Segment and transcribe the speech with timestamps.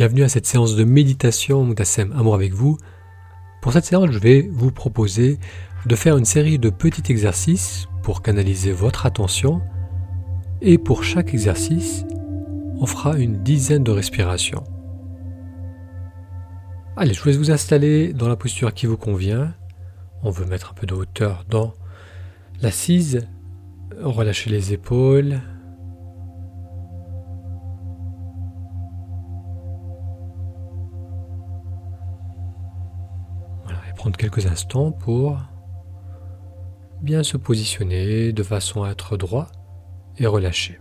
[0.00, 2.78] Bienvenue à cette séance de méditation Moutassem Amour avec vous.
[3.60, 5.38] Pour cette séance, je vais vous proposer
[5.84, 9.60] de faire une série de petits exercices pour canaliser votre attention.
[10.62, 12.06] Et pour chaque exercice,
[12.78, 14.64] on fera une dizaine de respirations.
[16.96, 19.52] Allez, je vous laisse vous installer dans la posture qui vous convient.
[20.22, 21.74] On veut mettre un peu de hauteur dans
[22.62, 23.28] l'assise.
[24.00, 25.42] Relâchez les épaules,
[34.00, 35.36] prendre quelques instants pour
[37.02, 39.48] bien se positionner de façon à être droit
[40.16, 40.80] et relâché.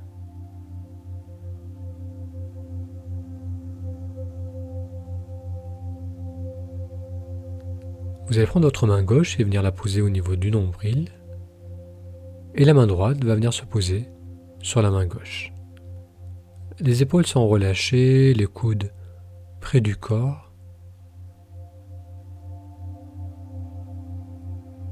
[8.25, 11.09] Vous allez prendre votre main gauche et venir la poser au niveau du nombril.
[12.55, 14.05] Et la main droite va venir se poser
[14.61, 15.51] sur la main gauche.
[16.79, 18.93] Les épaules sont relâchées, les coudes
[19.59, 20.48] près du corps.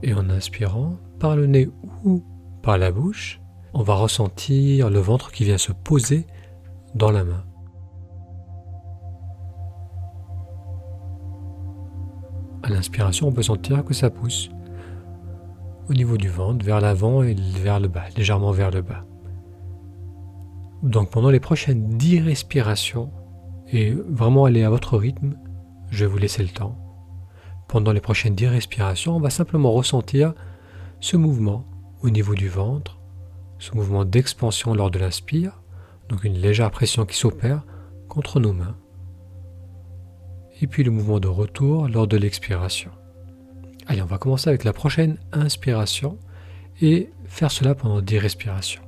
[0.03, 1.69] Et en inspirant par le nez
[2.03, 2.23] ou
[2.61, 3.41] par la bouche,
[3.73, 6.25] on va ressentir le ventre qui vient se poser
[6.95, 7.43] dans la main.
[12.63, 14.49] À l'inspiration, on peut sentir que ça pousse
[15.89, 19.05] au niveau du ventre, vers l'avant et vers le bas, légèrement vers le bas.
[20.83, 23.11] Donc pendant les prochaines 10 respirations,
[23.71, 25.37] et vraiment aller à votre rythme,
[25.89, 26.75] je vais vous laisser le temps.
[27.67, 30.33] Pendant les prochaines 10 respirations, on va simplement ressentir
[30.99, 31.65] ce mouvement
[32.01, 32.97] au niveau du ventre,
[33.59, 35.61] ce mouvement d'expansion lors de l'inspire,
[36.09, 37.63] donc une légère pression qui s'opère
[38.07, 38.77] contre nos mains,
[40.61, 42.91] et puis le mouvement de retour lors de l'expiration.
[43.85, 46.17] Allez, on va commencer avec la prochaine inspiration
[46.81, 48.86] et faire cela pendant 10 respirations.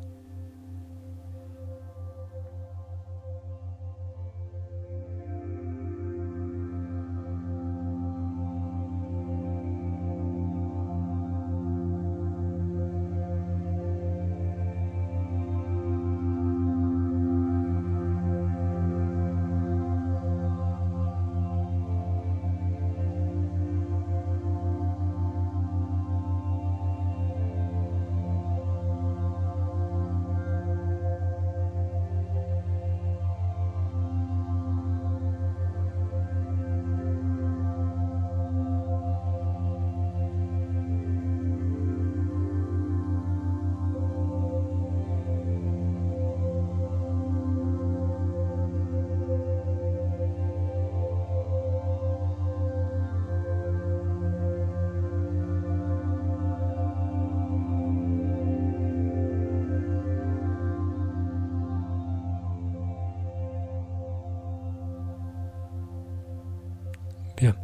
[67.39, 67.55] Bien.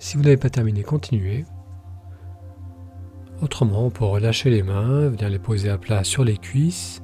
[0.00, 1.44] Si vous n'avez pas terminé, continuez.
[3.40, 7.00] Autrement, on peut relâcher les mains, venir les poser à plat sur les cuisses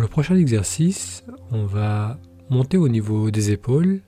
[0.00, 2.18] Pour le prochain exercice, on va
[2.48, 4.00] monter au niveau des épaules,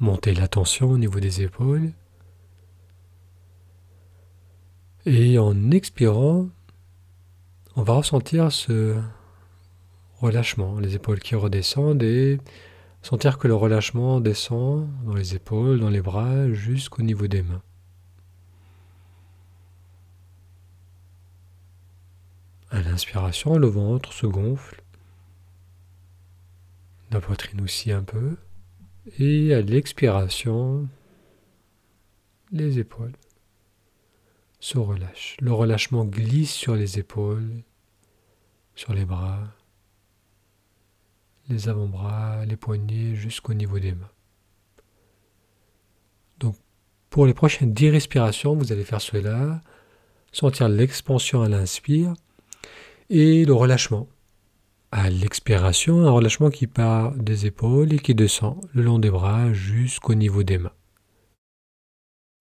[0.00, 1.92] monter la tension au niveau des épaules.
[5.06, 6.48] Et en expirant,
[7.76, 8.96] on va ressentir ce
[10.18, 12.40] relâchement, les épaules qui redescendent et
[13.00, 17.62] sentir que le relâchement descend dans les épaules, dans les bras, jusqu'au niveau des mains.
[22.72, 24.82] À l'inspiration, le ventre se gonfle,
[27.10, 28.36] la poitrine aussi un peu,
[29.18, 30.88] et à l'expiration,
[32.52, 33.16] les épaules
[34.60, 35.36] se relâchent.
[35.40, 37.62] Le relâchement glisse sur les épaules,
[38.74, 39.54] sur les bras,
[41.48, 44.10] les avant-bras, les poignets jusqu'au niveau des mains.
[46.38, 46.56] Donc
[47.10, 49.60] pour les prochaines 10 respirations, vous allez faire cela,
[50.32, 52.12] sentir l'expansion à l'inspire
[53.08, 54.08] et le relâchement.
[54.90, 59.52] À l'expiration, un relâchement qui part des épaules et qui descend le long des bras
[59.52, 60.72] jusqu'au niveau des mains.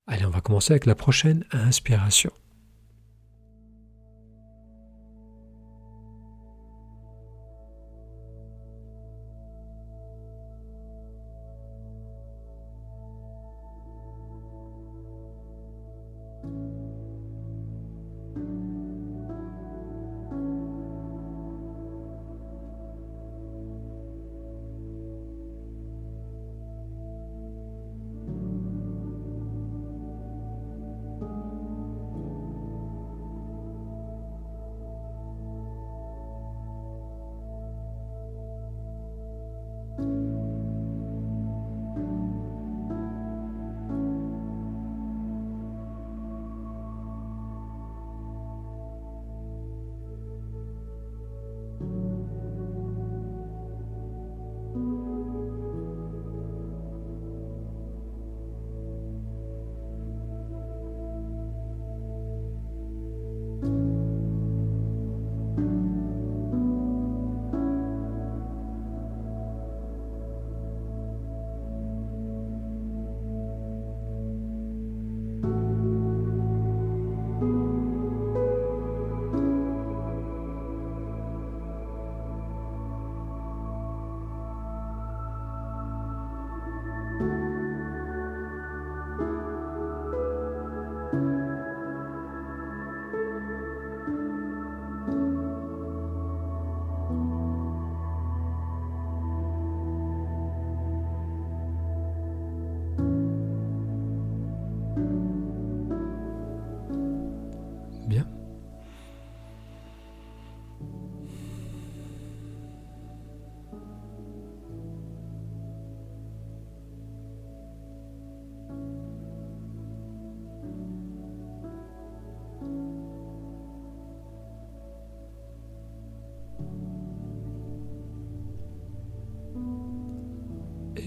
[0.07, 2.31] Allez, on va commencer avec la prochaine inspiration.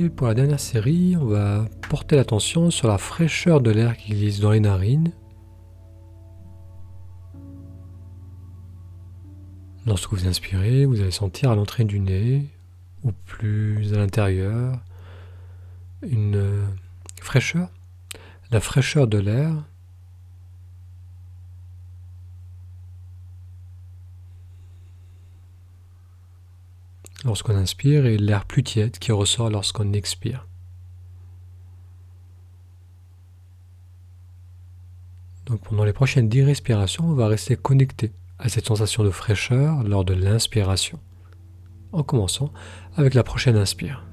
[0.03, 4.13] Et pour la dernière série, on va porter l'attention sur la fraîcheur de l'air qui
[4.13, 5.13] glisse dans les narines.
[9.87, 12.47] Lorsque vous inspirez, vous allez sentir à l'entrée du nez,
[13.05, 14.81] ou plus à l'intérieur,
[16.01, 16.63] une
[17.21, 17.69] fraîcheur,
[18.53, 19.53] la fraîcheur de l'air
[27.25, 30.47] lorsqu'on inspire et l'air plus tiède qui ressort lorsqu'on expire.
[35.47, 39.83] Donc pendant les prochaines 10 respirations, on va rester connecté à cette sensation de fraîcheur
[39.83, 41.01] lors de l'inspiration,
[41.93, 42.53] en commençant
[42.97, 44.05] avec la prochaine inspire.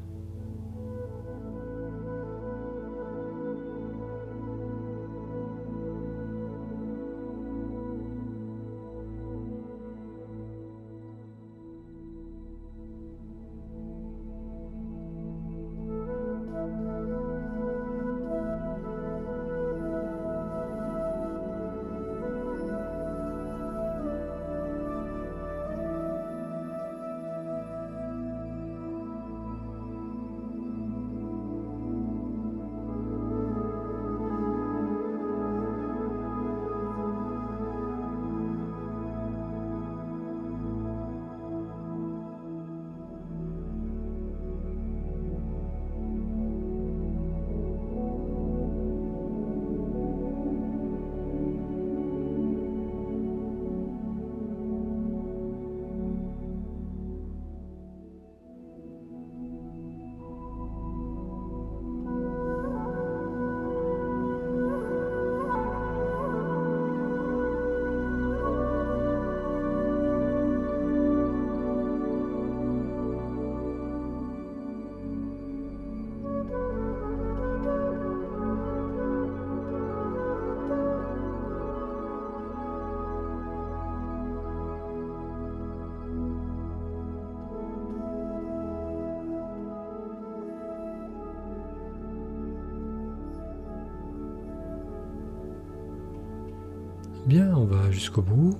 [97.28, 98.58] Bien, on va jusqu'au bout.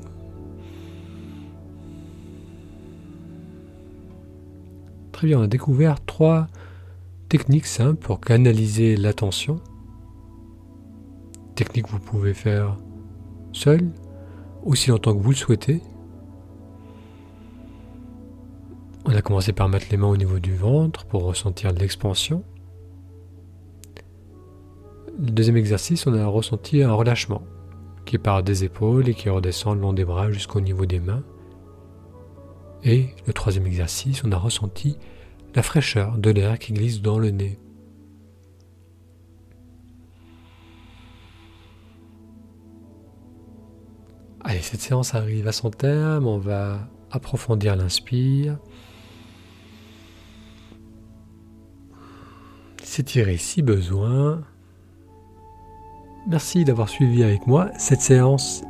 [5.14, 6.48] Très bien, on a découvert trois
[7.30, 9.62] techniques simples pour canaliser l'attention.
[11.56, 12.78] Technique que vous pouvez faire
[13.54, 13.90] seul,
[14.66, 15.82] aussi longtemps que vous le souhaitez.
[19.06, 22.44] On a commencé par mettre les mains au niveau du ventre pour ressentir l'expansion.
[25.18, 27.44] Le deuxième exercice, on a ressenti un relâchement
[28.08, 31.24] qui part des épaules et qui redescend le long des bras jusqu'au niveau des mains.
[32.84, 34.98] Et le troisième exercice, on a ressenti
[35.54, 37.60] la fraîcheur de l'air qui glisse dans le nez.
[44.42, 48.58] Allez, cette séance arrive à son terme, on va approfondir l'inspire.
[52.82, 54.44] S'étirer si besoin.
[56.30, 58.64] Merci d'avoir suivi avec moi cette séance